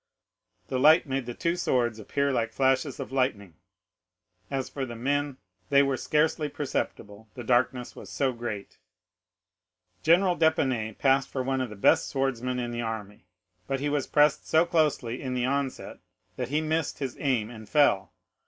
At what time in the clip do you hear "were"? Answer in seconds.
5.83-5.95